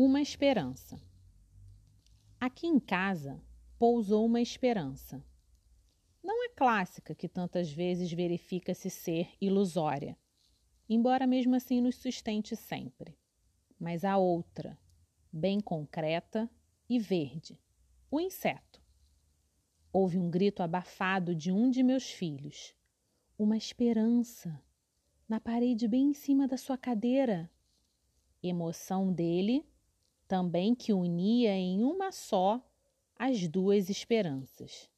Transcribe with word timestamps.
Uma 0.00 0.20
esperança. 0.20 0.96
Aqui 2.38 2.68
em 2.68 2.78
casa 2.78 3.42
pousou 3.76 4.24
uma 4.24 4.40
esperança. 4.40 5.20
Não 6.22 6.46
a 6.46 6.50
clássica 6.50 7.16
que 7.16 7.28
tantas 7.28 7.72
vezes 7.72 8.12
verifica-se 8.12 8.90
ser 8.90 9.28
ilusória, 9.40 10.16
embora 10.88 11.26
mesmo 11.26 11.56
assim 11.56 11.80
nos 11.80 11.96
sustente 11.96 12.54
sempre, 12.54 13.18
mas 13.76 14.04
a 14.04 14.16
outra, 14.16 14.78
bem 15.32 15.58
concreta 15.58 16.48
e 16.88 17.00
verde, 17.00 17.60
o 18.08 18.20
inseto. 18.20 18.80
Houve 19.92 20.16
um 20.16 20.30
grito 20.30 20.62
abafado 20.62 21.34
de 21.34 21.50
um 21.50 21.68
de 21.68 21.82
meus 21.82 22.08
filhos. 22.08 22.72
Uma 23.36 23.56
esperança 23.56 24.62
na 25.28 25.40
parede 25.40 25.88
bem 25.88 26.10
em 26.10 26.14
cima 26.14 26.46
da 26.46 26.56
sua 26.56 26.78
cadeira. 26.78 27.50
Emoção 28.40 29.12
dele, 29.12 29.66
também 30.28 30.74
que 30.74 30.92
unia 30.92 31.56
em 31.56 31.82
uma 31.82 32.12
só 32.12 32.62
as 33.16 33.48
duas 33.48 33.88
esperanças. 33.88 34.90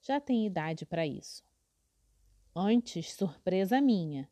Já 0.00 0.20
tem 0.20 0.46
idade 0.46 0.86
para 0.86 1.04
isso. 1.04 1.42
Antes, 2.54 3.12
surpresa 3.12 3.80
minha. 3.80 4.30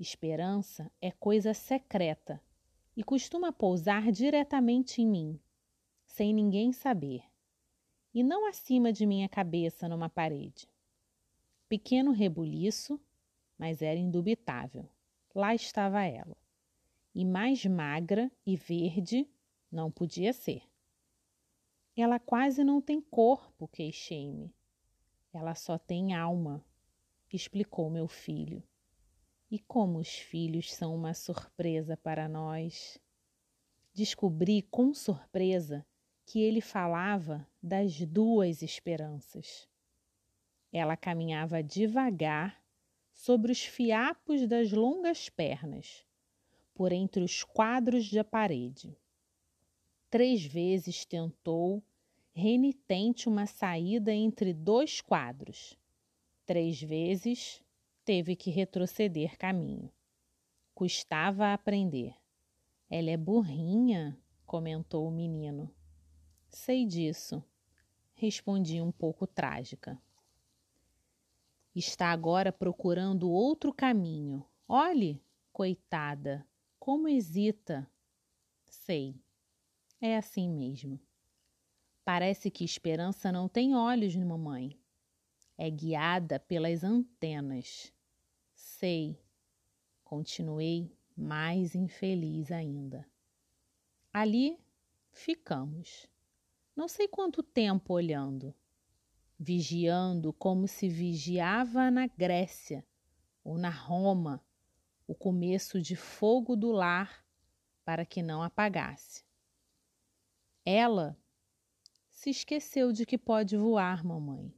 Esperança 0.00 0.90
é 1.00 1.12
coisa 1.12 1.52
secreta 1.52 2.42
e 2.96 3.04
costuma 3.04 3.52
pousar 3.52 4.10
diretamente 4.10 5.02
em 5.02 5.06
mim, 5.06 5.40
sem 6.06 6.32
ninguém 6.32 6.72
saber, 6.72 7.22
e 8.12 8.22
não 8.22 8.48
acima 8.48 8.92
de 8.92 9.06
minha 9.06 9.28
cabeça 9.28 9.88
numa 9.88 10.08
parede. 10.08 10.68
Pequeno 11.68 12.10
rebuliço, 12.10 13.00
mas 13.56 13.80
era 13.80 13.98
indubitável. 13.98 14.88
Lá 15.34 15.54
estava 15.54 16.02
ela. 16.02 16.36
E 17.14 17.24
mais 17.24 17.64
magra 17.64 18.30
e 18.44 18.56
verde 18.56 19.28
não 19.72 19.90
podia 19.90 20.32
ser. 20.34 20.62
Ela 21.96 22.18
quase 22.18 22.62
não 22.62 22.80
tem 22.80 23.00
corpo, 23.00 23.66
queixei-me. 23.68 24.54
Ela 25.32 25.54
só 25.54 25.78
tem 25.78 26.14
alma, 26.14 26.64
explicou 27.32 27.88
meu 27.88 28.06
filho. 28.06 28.62
E 29.50 29.58
como 29.58 29.98
os 29.98 30.08
filhos 30.08 30.72
são 30.72 30.94
uma 30.94 31.14
surpresa 31.14 31.96
para 31.96 32.28
nós. 32.28 32.98
Descobri 33.94 34.62
com 34.62 34.94
surpresa 34.94 35.86
que 36.24 36.40
ele 36.40 36.60
falava 36.60 37.46
das 37.62 38.00
duas 38.00 38.62
esperanças. 38.62 39.68
Ela 40.72 40.96
caminhava 40.96 41.62
devagar 41.62 42.62
sobre 43.12 43.52
os 43.52 43.62
fiapos 43.62 44.46
das 44.48 44.72
longas 44.72 45.28
pernas, 45.28 46.06
por 46.74 46.92
entre 46.92 47.22
os 47.22 47.44
quadros 47.44 48.10
da 48.10 48.24
parede. 48.24 48.96
Três 50.12 50.44
vezes 50.44 51.06
tentou, 51.06 51.82
renitente, 52.34 53.30
uma 53.30 53.46
saída 53.46 54.12
entre 54.12 54.52
dois 54.52 55.00
quadros. 55.00 55.74
Três 56.44 56.82
vezes 56.82 57.64
teve 58.04 58.36
que 58.36 58.50
retroceder 58.50 59.38
caminho. 59.38 59.90
Custava 60.74 61.54
aprender. 61.54 62.14
Ela 62.90 63.08
é 63.08 63.16
burrinha, 63.16 64.14
comentou 64.44 65.08
o 65.08 65.10
menino. 65.10 65.74
Sei 66.50 66.84
disso, 66.84 67.42
respondi 68.14 68.82
um 68.82 68.92
pouco 68.92 69.26
trágica. 69.26 69.98
Está 71.74 72.10
agora 72.10 72.52
procurando 72.52 73.30
outro 73.30 73.72
caminho. 73.72 74.44
Olhe, 74.68 75.24
coitada, 75.50 76.46
como 76.78 77.08
hesita. 77.08 77.90
Sei, 78.66 79.18
é 80.02 80.16
assim 80.16 80.50
mesmo. 80.50 81.00
Parece 82.04 82.50
que 82.50 82.64
esperança 82.64 83.32
não 83.32 83.48
tem 83.48 83.74
olhos, 83.74 84.14
mamãe. 84.14 84.78
É 85.56 85.70
guiada 85.70 86.38
pelas 86.38 86.84
antenas. 86.84 87.90
Sei. 88.52 89.18
Continuei 90.04 90.94
mais 91.16 91.74
infeliz 91.74 92.52
ainda. 92.52 93.06
Ali 94.12 94.58
ficamos. 95.10 96.06
Não 96.76 96.88
sei 96.88 97.08
quanto 97.08 97.42
tempo 97.42 97.94
olhando 97.94 98.54
vigiando 99.42 100.32
como 100.32 100.68
se 100.68 100.88
vigiava 100.88 101.90
na 101.90 102.06
Grécia 102.06 102.86
ou 103.42 103.58
na 103.58 103.70
Roma 103.70 104.40
o 105.04 105.16
começo 105.16 105.82
de 105.82 105.96
fogo 105.96 106.54
do 106.54 106.70
lar 106.70 107.26
para 107.84 108.06
que 108.06 108.22
não 108.22 108.40
apagasse. 108.40 109.24
Ela 110.64 111.18
se 112.08 112.30
esqueceu 112.30 112.92
de 112.92 113.04
que 113.04 113.18
pode 113.18 113.56
voar, 113.56 114.04
mamãe, 114.04 114.54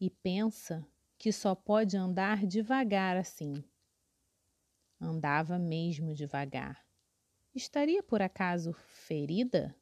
e 0.00 0.08
pensa 0.08 0.86
que 1.18 1.32
só 1.32 1.54
pode 1.54 1.96
andar 1.96 2.46
devagar 2.46 3.16
assim. 3.16 3.64
Andava 5.00 5.58
mesmo 5.58 6.14
devagar. 6.14 6.86
Estaria 7.54 8.02
por 8.02 8.22
acaso 8.22 8.72
ferida? 8.72 9.74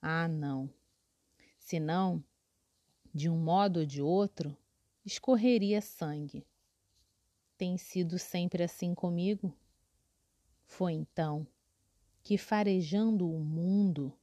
Ah, 0.00 0.26
não. 0.26 0.72
Senão, 1.58 2.24
de 3.12 3.28
um 3.28 3.36
modo 3.36 3.80
ou 3.80 3.86
de 3.86 4.00
outro, 4.00 4.56
escorreria 5.04 5.82
sangue. 5.82 6.46
Tem 7.58 7.76
sido 7.76 8.18
sempre 8.18 8.62
assim 8.62 8.94
comigo? 8.94 9.54
Foi 10.64 10.94
então 10.94 11.46
que, 12.22 12.38
farejando 12.38 13.30
o 13.30 13.40
mundo, 13.40 14.16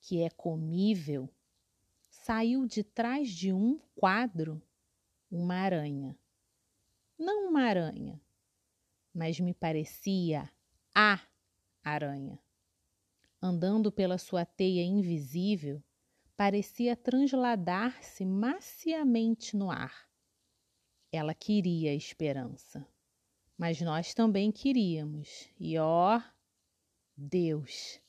que 0.00 0.22
é 0.22 0.30
comível, 0.30 1.28
saiu 2.08 2.66
de 2.66 2.82
trás 2.82 3.28
de 3.28 3.52
um 3.52 3.78
quadro 3.94 4.62
uma 5.30 5.54
aranha. 5.54 6.18
Não 7.18 7.48
uma 7.48 7.62
aranha, 7.62 8.20
mas 9.14 9.38
me 9.38 9.54
parecia 9.54 10.50
a 10.94 11.20
aranha. 11.84 12.38
Andando 13.40 13.92
pela 13.92 14.18
sua 14.18 14.44
teia 14.44 14.82
invisível, 14.82 15.82
parecia 16.36 16.96
transladar-se 16.96 18.24
maciamente 18.24 19.56
no 19.56 19.70
ar. 19.70 20.08
Ela 21.12 21.34
queria 21.34 21.90
a 21.90 21.94
esperança, 21.94 22.86
mas 23.56 23.80
nós 23.80 24.14
também 24.14 24.50
queríamos, 24.50 25.48
e 25.58 25.78
ó, 25.78 26.20
Deus, 27.16 28.00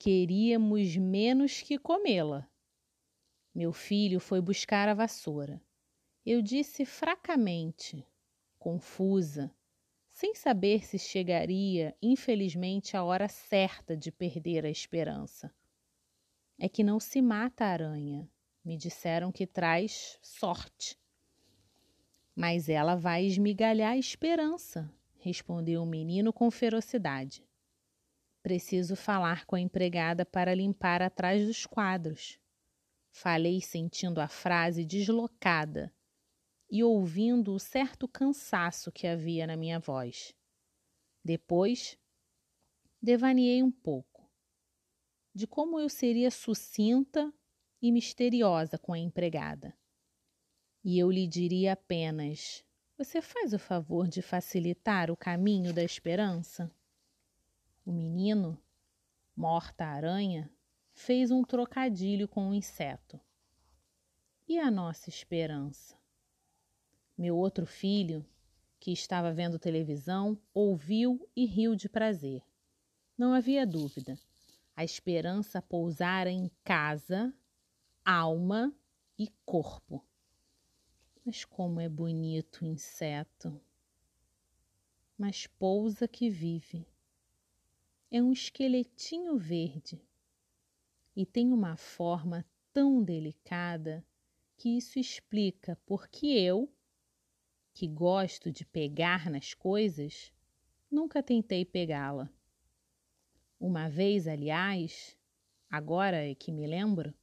queríamos 0.00 0.96
menos 0.96 1.60
que 1.60 1.78
comê-la. 1.78 2.50
Meu 3.54 3.70
filho 3.70 4.18
foi 4.18 4.40
buscar 4.40 4.88
a 4.88 4.94
vassoura. 4.94 5.62
Eu 6.24 6.40
disse 6.40 6.86
fracamente, 6.86 8.06
confusa, 8.58 9.54
sem 10.10 10.34
saber 10.34 10.86
se 10.86 10.98
chegaria, 10.98 11.94
infelizmente, 12.00 12.96
a 12.96 13.04
hora 13.04 13.28
certa 13.28 13.94
de 13.94 14.10
perder 14.10 14.64
a 14.64 14.70
esperança 14.70 15.54
é 16.58 16.66
que 16.66 16.82
não 16.82 16.98
se 16.98 17.20
mata 17.20 17.66
a 17.66 17.68
aranha. 17.68 18.26
Me 18.64 18.78
disseram 18.78 19.30
que 19.30 19.46
traz 19.46 20.18
sorte. 20.22 20.98
Mas 22.34 22.70
ela 22.70 22.94
vai 22.94 23.26
esmigalhar 23.26 23.92
a 23.92 23.98
esperança, 23.98 24.90
respondeu 25.18 25.82
o 25.82 25.86
menino 25.86 26.32
com 26.32 26.50
ferocidade. 26.50 27.49
Preciso 28.42 28.96
falar 28.96 29.44
com 29.44 29.56
a 29.56 29.60
empregada 29.60 30.24
para 30.24 30.54
limpar 30.54 31.02
atrás 31.02 31.46
dos 31.46 31.66
quadros. 31.66 32.38
Falei 33.12 33.60
sentindo 33.60 34.20
a 34.20 34.28
frase 34.28 34.84
deslocada 34.84 35.94
e 36.70 36.82
ouvindo 36.82 37.52
o 37.52 37.58
certo 37.58 38.08
cansaço 38.08 38.90
que 38.92 39.06
havia 39.06 39.46
na 39.46 39.56
minha 39.56 39.78
voz. 39.78 40.34
Depois, 41.22 41.98
devaneei 43.02 43.62
um 43.62 43.70
pouco 43.70 44.10
de 45.34 45.46
como 45.46 45.78
eu 45.78 45.88
seria 45.88 46.30
sucinta 46.30 47.32
e 47.80 47.92
misteriosa 47.92 48.78
com 48.78 48.92
a 48.92 48.98
empregada. 48.98 49.76
E 50.82 50.98
eu 50.98 51.10
lhe 51.10 51.26
diria 51.26 51.74
apenas: 51.74 52.64
Você 52.96 53.20
faz 53.20 53.52
o 53.52 53.58
favor 53.58 54.08
de 54.08 54.22
facilitar 54.22 55.10
o 55.10 55.16
caminho 55.16 55.72
da 55.72 55.84
esperança? 55.84 56.70
O 57.90 57.92
menino, 57.92 58.56
morta 59.34 59.84
aranha, 59.84 60.48
fez 60.92 61.32
um 61.32 61.42
trocadilho 61.42 62.28
com 62.28 62.48
o 62.48 62.54
inseto. 62.54 63.20
E 64.46 64.60
a 64.60 64.70
nossa 64.70 65.08
esperança? 65.08 65.98
Meu 67.18 67.36
outro 67.36 67.66
filho, 67.66 68.24
que 68.78 68.92
estava 68.92 69.32
vendo 69.32 69.58
televisão, 69.58 70.40
ouviu 70.54 71.28
e 71.34 71.44
riu 71.44 71.74
de 71.74 71.88
prazer. 71.88 72.44
Não 73.18 73.34
havia 73.34 73.66
dúvida 73.66 74.16
a 74.76 74.84
esperança 74.84 75.60
pousara 75.60 76.30
em 76.30 76.48
casa, 76.62 77.34
alma 78.04 78.72
e 79.18 79.26
corpo. 79.44 80.00
Mas 81.26 81.44
como 81.44 81.80
é 81.80 81.88
bonito 81.88 82.62
o 82.62 82.66
inseto! 82.66 83.60
Mas 85.18 85.48
pousa 85.48 86.06
que 86.06 86.30
vive. 86.30 86.86
É 88.10 88.20
um 88.20 88.32
esqueletinho 88.32 89.38
verde 89.38 90.02
e 91.14 91.24
tem 91.24 91.52
uma 91.52 91.76
forma 91.76 92.44
tão 92.72 93.02
delicada 93.04 94.04
que 94.56 94.76
isso 94.76 94.98
explica 94.98 95.78
porque 95.86 96.26
eu, 96.26 96.68
que 97.72 97.86
gosto 97.86 98.50
de 98.50 98.64
pegar 98.66 99.30
nas 99.30 99.54
coisas, 99.54 100.32
nunca 100.90 101.22
tentei 101.22 101.64
pegá-la. 101.64 102.28
Uma 103.60 103.88
vez, 103.88 104.26
aliás, 104.26 105.16
agora 105.70 106.16
é 106.16 106.34
que 106.34 106.50
me 106.50 106.66
lembro, 106.66 107.14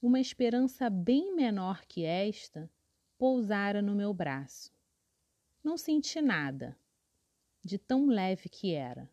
uma 0.00 0.20
esperança 0.20 0.88
bem 0.88 1.34
menor 1.34 1.84
que 1.86 2.04
esta 2.04 2.70
pousara 3.18 3.82
no 3.82 3.96
meu 3.96 4.14
braço. 4.14 4.72
Não 5.62 5.76
senti 5.76 6.20
nada, 6.20 6.78
de 7.64 7.78
tão 7.78 8.06
leve 8.06 8.48
que 8.48 8.74
era. 8.74 9.10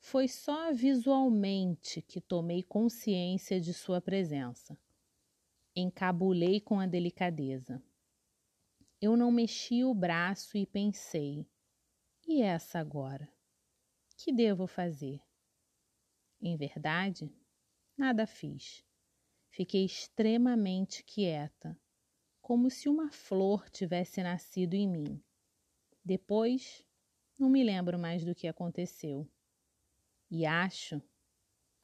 Foi 0.00 0.26
só 0.26 0.72
visualmente 0.72 2.00
que 2.00 2.20
tomei 2.20 2.62
consciência 2.62 3.60
de 3.60 3.72
sua 3.74 4.00
presença. 4.00 4.76
Encabulei 5.76 6.58
com 6.58 6.80
a 6.80 6.86
delicadeza. 6.86 7.82
Eu 9.00 9.16
não 9.16 9.30
mexi 9.30 9.84
o 9.84 9.94
braço 9.94 10.56
e 10.56 10.66
pensei: 10.66 11.46
e 12.26 12.42
essa 12.42 12.78
agora? 12.78 13.30
Que 14.16 14.32
devo 14.32 14.66
fazer? 14.66 15.20
Em 16.40 16.56
verdade, 16.56 17.30
nada 17.96 18.26
fiz. 18.26 18.84
Fiquei 19.50 19.84
extremamente 19.84 21.04
quieta, 21.04 21.78
como 22.40 22.70
se 22.70 22.88
uma 22.88 23.12
flor 23.12 23.68
tivesse 23.68 24.22
nascido 24.22 24.74
em 24.74 24.88
mim. 24.88 25.22
Depois, 26.04 26.84
não 27.38 27.50
me 27.50 27.62
lembro 27.62 27.98
mais 27.98 28.24
do 28.24 28.34
que 28.34 28.48
aconteceu. 28.48 29.30
E 30.30 30.46
acho 30.46 31.02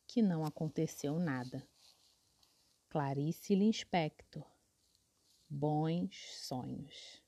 que 0.07 0.23
não 0.23 0.45
aconteceu 0.45 1.19
nada. 1.19 1.67
Clarice 2.89 3.57
Lispector. 3.57 4.47
Bons 5.49 6.17
sonhos. 6.47 7.21